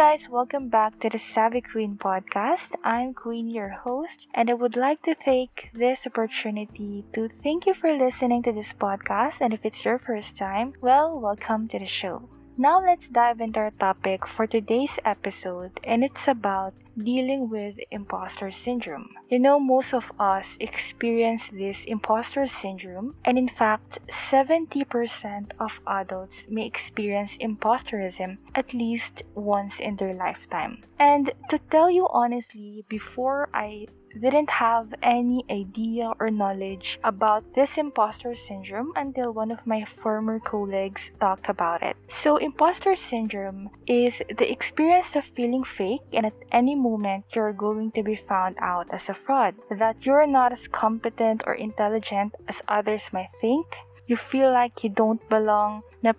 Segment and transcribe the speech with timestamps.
[0.00, 2.70] guys, welcome back to the Savvy Queen podcast.
[2.82, 7.74] I'm Queenie, your host, and I would like to take this opportunity to thank you
[7.74, 9.42] for listening to this podcast.
[9.42, 12.30] And if it's your first time, well, welcome to the show.
[12.60, 18.50] Now let's dive into our topic for today's episode, and it's about dealing with imposter
[18.50, 19.16] syndrome.
[19.30, 26.44] You know, most of us experience this imposter syndrome, and in fact, 70% of adults
[26.50, 30.84] may experience imposterism at least once in their lifetime.
[30.98, 33.86] And to tell you honestly, before I
[34.18, 40.38] didn't have any idea or knowledge about this imposter syndrome until one of my former
[40.38, 41.96] colleagues talked about it.
[42.08, 47.92] So, imposter syndrome is the experience of feeling fake and at any moment you're going
[47.92, 52.62] to be found out as a fraud, that you're not as competent or intelligent as
[52.68, 53.66] others might think.
[54.06, 56.12] You feel like you don't belong, na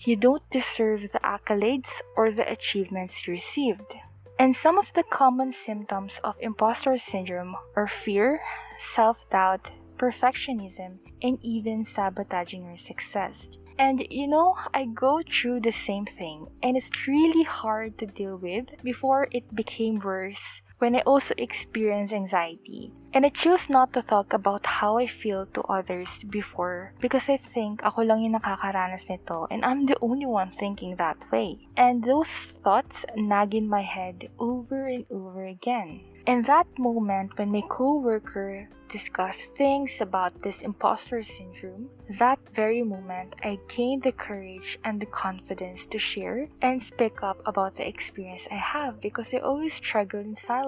[0.00, 3.94] you don't deserve the accolades or the achievements you received.
[4.38, 8.40] And some of the common symptoms of imposter syndrome are fear,
[8.78, 13.48] self doubt, perfectionism, and even sabotaging your success.
[13.78, 18.36] And you know, I go through the same thing, and it's really hard to deal
[18.36, 22.92] with before it became worse when I also experience anxiety.
[23.12, 27.38] And I choose not to talk about how I feel to others before because I
[27.40, 31.64] think ako lang yung nakakaranas nito and I'm the only one thinking that way.
[31.76, 32.28] And those
[32.60, 36.04] thoughts nag in my head over and over again.
[36.26, 41.88] In that moment when my coworker discussed things about this imposter syndrome,
[42.18, 47.38] that very moment I gained the courage and the confidence to share and speak up
[47.46, 50.65] about the experience I have because I always struggle in silence.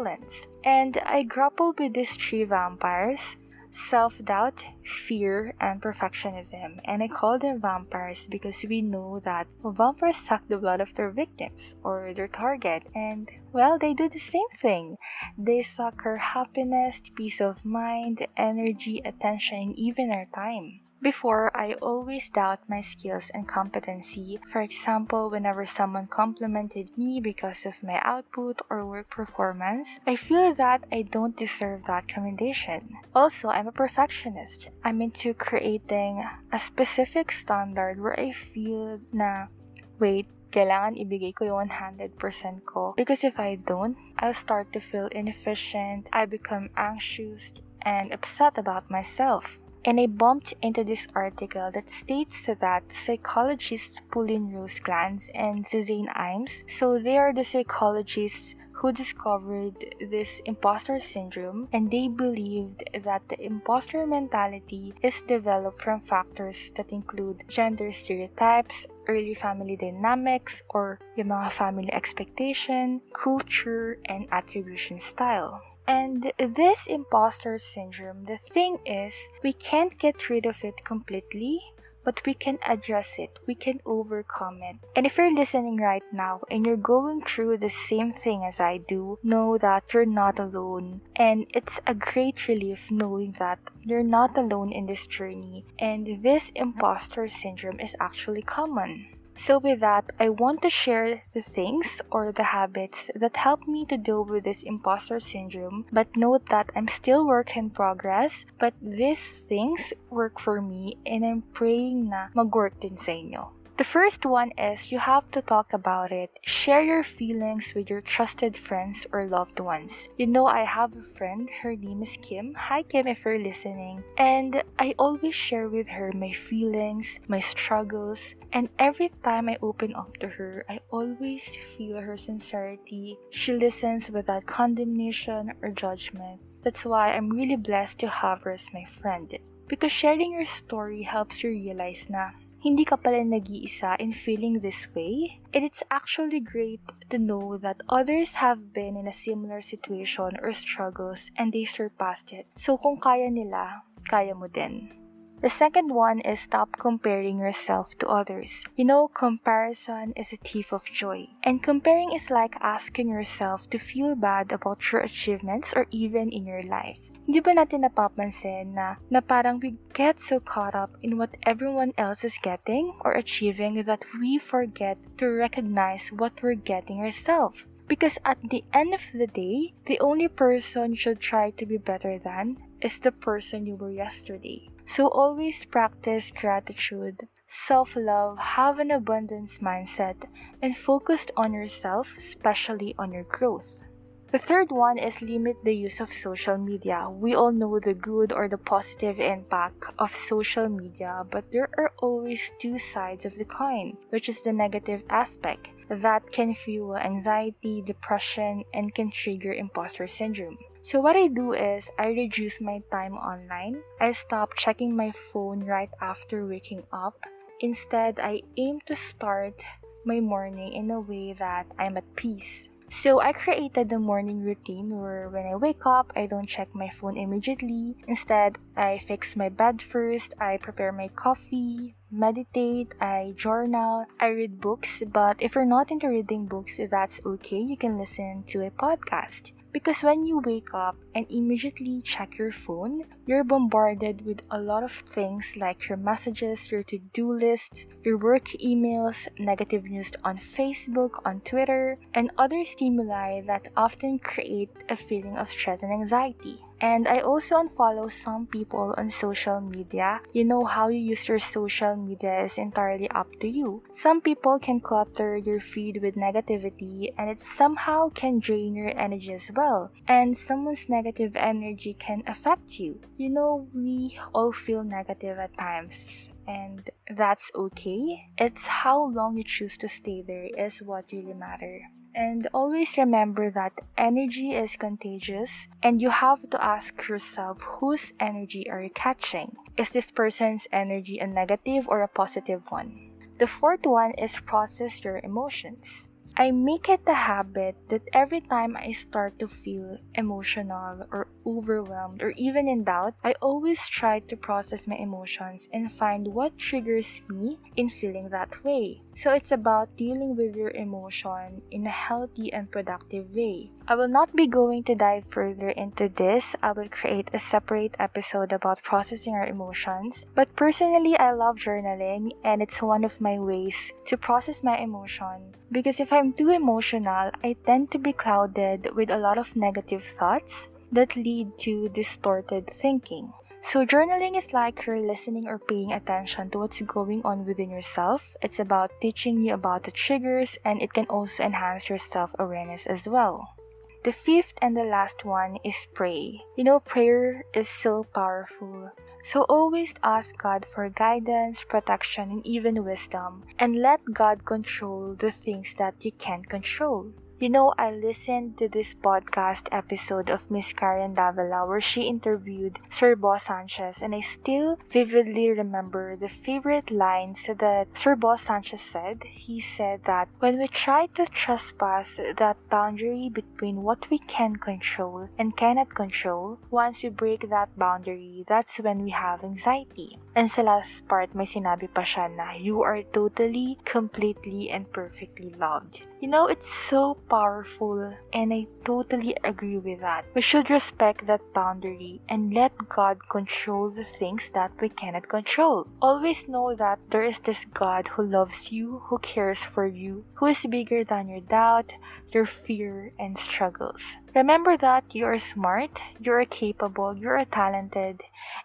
[0.64, 3.36] And I grappled with these three vampires
[3.70, 6.80] self doubt, fear, and perfectionism.
[6.84, 11.10] And I call them vampires because we know that vampires suck the blood of their
[11.10, 14.96] victims or their target, and well, they do the same thing.
[15.36, 20.80] They suck our happiness, peace of mind, energy, attention, and even our time.
[21.00, 24.40] Before, I always doubt my skills and competency.
[24.50, 30.54] For example, whenever someone complimented me because of my output or work performance, I feel
[30.54, 32.98] that I don't deserve that commendation.
[33.14, 34.70] Also, I'm a perfectionist.
[34.82, 39.54] I'm into creating a specific standard where I feel na,
[40.02, 42.18] wait, kailangan ibigay ko yung 100%
[42.66, 42.94] ko.
[42.96, 48.90] Because if I don't, I'll start to feel inefficient, I become anxious, and upset about
[48.90, 49.60] myself.
[49.88, 56.12] And I bumped into this article that states that psychologists Pauline Rose Clance and Suzanne
[56.14, 63.22] Imes, so they are the psychologists who discovered this imposter syndrome and they believed that
[63.30, 71.00] the imposter mentality is developed from factors that include gender stereotypes, early family dynamics, or
[71.16, 75.62] yung mga family expectation, culture, and attribution style.
[75.88, 81.60] And this imposter syndrome, the thing is, we can't get rid of it completely,
[82.04, 84.76] but we can address it, we can overcome it.
[84.94, 88.78] And if you're listening right now and you're going through the same thing as I
[88.78, 91.00] do, know that you're not alone.
[91.16, 96.52] And it's a great relief knowing that you're not alone in this journey, and this
[96.54, 99.08] imposter syndrome is actually common.
[99.38, 103.86] So, with that, I want to share the things or the habits that help me
[103.86, 105.86] to deal with this imposter syndrome.
[105.92, 111.24] But note that I'm still work in progress, but these things work for me and
[111.24, 113.54] I'm praying na mag-work din sa inyo.
[113.78, 116.34] The first one is you have to talk about it.
[116.42, 120.08] Share your feelings with your trusted friends or loved ones.
[120.18, 122.54] You know, I have a friend, her name is Kim.
[122.58, 124.02] Hi, Kim, if you're listening.
[124.18, 129.94] And I always share with her my feelings, my struggles, and every time I open
[129.94, 133.16] up to her, I always feel her sincerity.
[133.30, 136.40] She listens without condemnation or judgment.
[136.64, 139.38] That's why I'm really blessed to have her as my friend.
[139.68, 144.90] Because sharing your story helps you realize na hindi ka pala nag-iisa in feeling this
[144.94, 145.38] way.
[145.54, 150.52] And it's actually great to know that others have been in a similar situation or
[150.52, 152.50] struggles and they surpassed it.
[152.58, 154.98] So kung kaya nila, kaya mo din.
[155.38, 158.66] The second one is stop comparing yourself to others.
[158.74, 161.30] You know, comparison is a thief of joy.
[161.44, 166.44] And comparing is like asking yourself to feel bad about your achievements or even in
[166.44, 167.06] your life.
[167.28, 171.92] Hindi ba natin napapansin na, na parang we get so caught up in what everyone
[172.00, 177.68] else is getting or achieving that we forget to recognize what we're getting ourselves?
[177.84, 181.76] Because at the end of the day, the only person you should try to be
[181.76, 184.72] better than is the person you were yesterday.
[184.88, 190.24] So always practice gratitude, self love, have an abundance mindset,
[190.64, 193.84] and focus on yourself, especially on your growth.
[194.30, 197.08] The third one is limit the use of social media.
[197.08, 201.92] We all know the good or the positive impact of social media, but there are
[201.96, 207.80] always two sides of the coin, which is the negative aspect that can fuel anxiety,
[207.80, 210.58] depression, and can trigger imposter syndrome.
[210.82, 213.80] So, what I do is I reduce my time online.
[213.98, 217.16] I stop checking my phone right after waking up.
[217.60, 219.64] Instead, I aim to start
[220.04, 222.68] my morning in a way that I'm at peace.
[222.90, 226.88] So I created the morning routine where when I wake up, I don't check my
[226.88, 227.96] phone immediately.
[228.08, 234.60] Instead, I fix my bed first, I prepare my coffee, meditate, I journal, I read
[234.60, 237.60] books, but if you're not into reading books, that's okay.
[237.60, 239.52] You can listen to a podcast.
[239.72, 244.82] Because when you wake up and immediately check your phone, you're bombarded with a lot
[244.82, 250.38] of things like your messages, your to do lists, your work emails, negative news on
[250.38, 256.64] Facebook, on Twitter, and other stimuli that often create a feeling of stress and anxiety.
[256.80, 260.20] And I also unfollow some people on social media.
[260.32, 263.82] You know how you use your social media is entirely up to you.
[263.92, 269.32] Some people can clutter your feed with negativity and it somehow can drain your energy
[269.32, 269.90] as well.
[270.06, 273.00] And someone's negative energy can affect you.
[273.16, 278.30] You know, we all feel negative at times and that's okay.
[278.38, 281.82] It's how long you choose to stay there is what really matter.
[282.14, 288.68] And always remember that energy is contagious, and you have to ask yourself whose energy
[288.68, 289.56] are you catching?
[289.76, 293.12] Is this person's energy a negative or a positive one?
[293.38, 296.08] The fourth one is process your emotions.
[296.38, 302.22] I make it a habit that every time I start to feel emotional or overwhelmed
[302.22, 307.22] or even in doubt, I always try to process my emotions and find what triggers
[307.28, 309.02] me in feeling that way.
[309.16, 313.72] So it's about dealing with your emotion in a healthy and productive way.
[313.90, 316.54] I will not be going to dive further into this.
[316.62, 320.26] I will create a separate episode about processing our emotions.
[320.34, 325.56] But personally, I love journaling and it's one of my ways to process my emotion
[325.72, 330.04] because if I'm too emotional, I tend to be clouded with a lot of negative
[330.04, 333.32] thoughts that lead to distorted thinking.
[333.62, 338.36] So, journaling is like you're listening or paying attention to what's going on within yourself.
[338.42, 342.84] It's about teaching you about the triggers and it can also enhance your self awareness
[342.84, 343.57] as well.
[344.04, 346.40] The fifth and the last one is pray.
[346.56, 348.92] You know, prayer is so powerful.
[349.24, 355.32] So always ask God for guidance, protection, and even wisdom, and let God control the
[355.32, 357.12] things that you can't control.
[357.38, 362.80] You know, I listened to this podcast episode of Miss Karen Davila where she interviewed
[362.90, 368.82] Sir Bo Sanchez, and I still vividly remember the favorite lines that Sir Bo Sanchez
[368.82, 369.22] said.
[369.22, 375.28] He said that when we try to trespass that boundary between what we can control
[375.38, 380.18] and cannot control, once we break that boundary, that's when we have anxiety.
[380.34, 385.54] And sa last part, may sinabi pa siya na you are totally, completely, and perfectly
[385.54, 386.02] loved.
[386.20, 390.24] You know, it's so powerful, and I totally agree with that.
[390.34, 395.86] We should respect that boundary and let God control the things that we cannot control.
[396.00, 400.46] Always know that there is this God who loves you, who cares for you, who
[400.46, 401.92] is bigger than your doubt,
[402.32, 404.16] your fear, and struggles.
[404.34, 408.22] Remember that you are smart, you are capable, you are talented,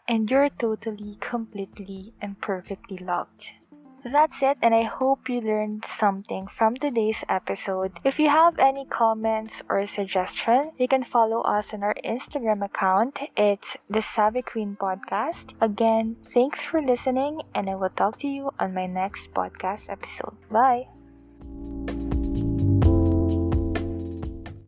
[0.08, 3.52] and you're totally, completely, and perfectly loved.
[4.04, 8.00] That's it, and I hope you learned something from today's episode.
[8.04, 13.20] If you have any comments or suggestion, you can follow us on our Instagram account.
[13.38, 15.56] It's the Savvy Queen Podcast.
[15.62, 20.36] Again, thanks for listening, and I will talk to you on my next podcast episode.
[20.52, 20.88] Bye.